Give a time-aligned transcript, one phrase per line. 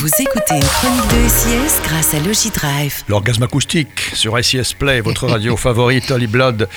[0.00, 3.02] Vous écoutez une chronique de SIS grâce à Logidrive.
[3.06, 6.70] L'orgasme acoustique sur SIS Play, votre radio favorite, Holly Blood.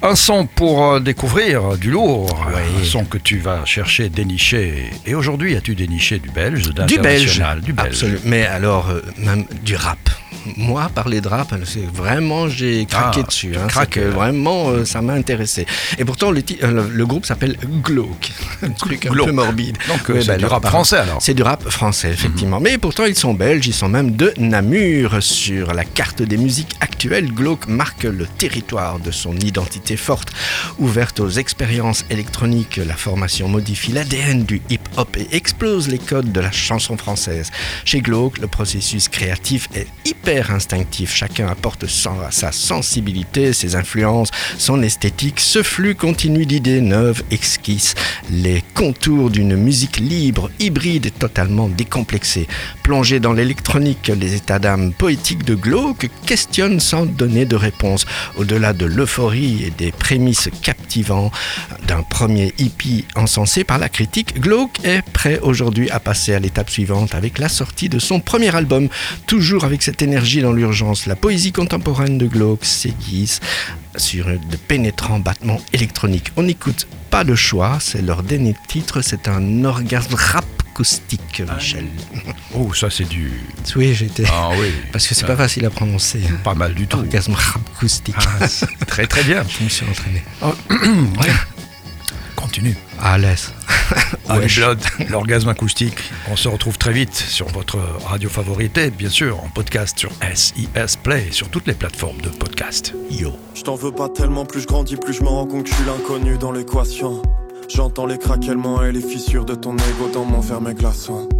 [0.00, 2.46] Un son pour euh, découvrir du lourd.
[2.48, 4.90] Un son que tu vas chercher, dénicher.
[5.04, 7.42] Et aujourd'hui, as-tu déniché du belge, Du belge.
[7.62, 7.88] Du belge.
[7.88, 8.20] Absolument.
[8.24, 9.98] Mais alors, euh, même du rap.
[10.56, 13.54] Moi, parler de rap, c'est vraiment, j'ai craqué Ah, dessus.
[13.56, 13.66] hein.
[13.68, 14.10] craques, C'est que euh.
[14.10, 15.66] vraiment, euh, ça m'a intéressé.
[15.98, 18.32] Et pourtant, le, euh, le, le groupe s'appelle Glauque.
[18.62, 19.78] Un truc un peu morbide.
[19.88, 21.14] Donc, Ouais, c'est bah, du rap français, alors.
[21.16, 21.20] Mhm.
[21.20, 22.58] C'est du rap français, effectivement.
[22.60, 25.18] Mais pourtant, ils sont belges, ils sont même de Namur.
[25.22, 30.30] Sur la carte des musiques actuelles, Glauque marque le territoire de son identité forte.
[30.78, 36.40] Ouverte aux expériences électroniques, la formation modifie l'ADN du hip-hop et explose les codes de
[36.40, 37.50] la chanson française.
[37.84, 41.14] Chez Glauque, le processus créatif est hyper instinctif.
[41.14, 45.40] Chacun apporte sa sensibilité, ses influences, son esthétique.
[45.40, 47.94] Ce flux continu d'idées neuves esquisse
[48.30, 52.48] les contours d'une musique libre, hybride et totalement décomplexée.
[52.82, 58.06] Plongé dans l'électronique, les états d'âme poétiques de Glauque questionnent sans donner de réponse.
[58.36, 61.32] Au-delà de l'euphorie et des prémices captivantes
[61.86, 66.70] d'un premier hippie encensé par la critique, Glauque est prêt aujourd'hui à passer à l'étape
[66.70, 68.88] suivante avec la sortie de son premier album.
[69.26, 73.40] Toujours avec cette énergie dans l'urgence, la poésie contemporaine de Glauque s'aiguise
[73.96, 76.32] sur de pénétrants battements électroniques.
[76.36, 81.86] On n'écoute pas de choix, c'est leur dernier titre, c'est un orgasme rap acoustique, Michel.
[82.54, 83.32] Oh, ça, c'est du.
[83.76, 84.24] Oui, j'étais...
[84.30, 84.70] Ah oui.
[84.92, 86.20] Parce que c'est pas facile à prononcer.
[86.44, 86.98] Pas mal du tout.
[86.98, 87.34] Orgasme
[87.74, 88.14] acoustique.
[88.18, 88.46] Ah,
[88.86, 89.42] très, très bien.
[89.58, 90.22] Je me suis entraîné.
[92.52, 92.76] Continue.
[93.00, 93.50] À l'aise.
[94.28, 94.58] Holly Wesh.
[94.58, 95.96] Blood, l'orgasme acoustique.
[96.30, 100.10] On se retrouve très vite sur votre radio favorite et bien sûr en podcast sur
[100.34, 102.92] SIS Play et sur toutes les plateformes de podcast.
[103.10, 103.32] Yo.
[103.54, 105.74] Je t'en veux pas tellement, plus je grandis, plus je me rends compte que je
[105.76, 107.22] suis l'inconnu dans l'équation.
[107.70, 111.30] J'entends les craquements et les fissures de ton ego dans mon verre mes glaçons.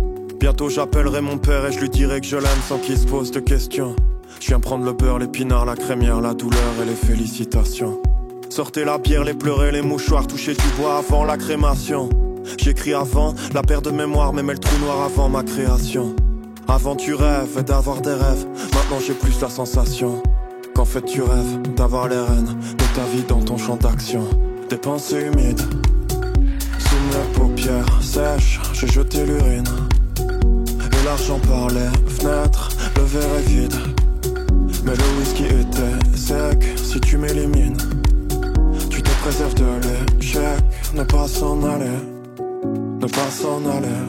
[0.40, 3.32] Bientôt j'appellerai mon père et je lui dirai que je l'aime sans qu'il se pose
[3.32, 3.94] de questions.
[4.40, 8.00] Je viens prendre le beurre, l'épinard, la crémière, la douleur et les félicitations.
[8.54, 12.10] Sortez la bière, les pleurer, les mouchoirs, toucher du bois avant la crémation.
[12.58, 16.14] J'écris avant la perte de mémoire, même le trou noir avant ma création.
[16.68, 18.44] Avant tu rêves d'avoir des rêves,
[18.74, 20.22] maintenant j'ai plus la sensation.
[20.74, 24.28] Qu'en fait tu rêves d'avoir les rênes de ta vie dans ton champ d'action.
[24.68, 25.62] Des pensées humides,
[26.78, 29.64] sous mes paupières sèches, j'ai jeté l'urine.
[30.18, 33.74] Et l'argent par les fenêtres, le verre est vide.
[34.84, 36.16] Mais le whisky était
[41.02, 41.98] ne pas s'en aller,
[43.00, 44.02] ne pas s'en aller.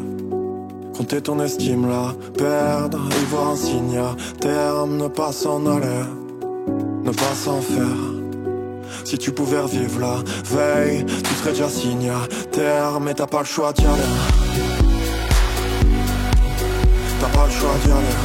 [0.95, 3.99] Compter ton estime là, perdre, y voir un signe
[4.39, 6.03] terme, ne pas s'en aller,
[7.03, 8.03] ne pas s'en faire.
[9.05, 13.39] Si tu pouvais revivre la veille, tu serais déjà signé à terme, mais t'as pas
[13.39, 14.11] le choix d'y aller.
[17.19, 18.17] T'as pas le choix d'y aller.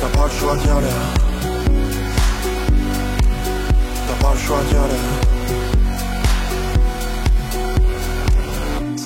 [0.00, 0.96] T'as pas le choix d'y aller.
[4.06, 5.35] T'as pas le choix d'y aller.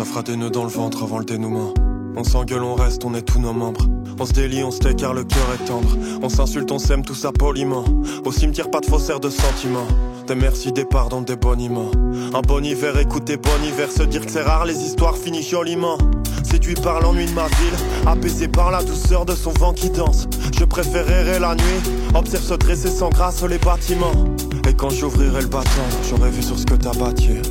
[0.00, 1.74] Ça fera des nœuds dans le ventre avant le dénouement.
[2.16, 3.86] On s'engueule, on reste, on est tous nos membres.
[4.18, 5.94] On se délie, on se tait car le cœur est tendre.
[6.22, 7.84] On s'insulte, on s'aime tout ça poliment.
[8.24, 9.86] Au cimetière, pas de faussaires de sentiments.
[10.26, 11.90] Des merci, des pardons, des boniments.
[12.32, 15.98] Un bon hiver, écoutez bon hiver, se dire que c'est rare, les histoires finissent joliment.
[16.44, 20.28] Séduit par l'ennui de ma ville, apaisé par la douceur de son vent qui danse.
[20.58, 24.24] Je préférerais la nuit, observe se dresser sans grâce les bâtiments.
[24.66, 27.42] Et quand j'ouvrirai le bâton, j'aurai vu sur ce que t'as bâti.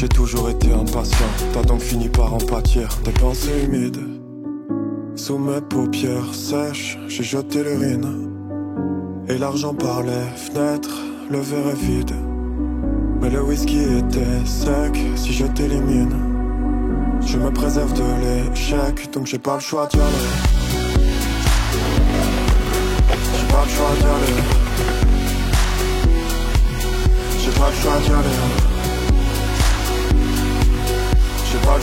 [0.00, 2.88] J'ai toujours été impatient, t'as donc fini par en pâtir.
[3.04, 4.00] Des pensées humides,
[5.14, 8.30] sous mes paupières sèches, j'ai jeté l'urine.
[9.28, 12.14] Et l'argent par les fenêtres, le verre est vide.
[13.20, 16.16] Mais le whisky était sec, si je t'élimine.
[17.26, 20.30] Je me préserve de l'échec, donc j'ai pas le choix d'y aller.
[23.36, 24.42] J'ai pas le choix d'y aller.
[27.44, 28.49] J'ai pas le choix d'y aller.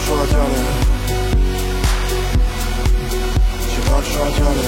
[0.07, 0.63] şuacane
[3.75, 4.67] Çıkar şuacane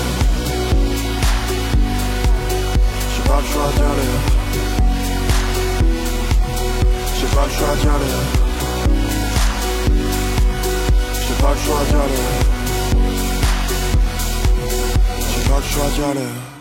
[3.15, 4.07] Çıkar şuacane
[7.19, 8.11] Çıkar şuacane
[11.27, 12.23] Çıkar şuacane
[15.33, 16.58] Çıkar şuacane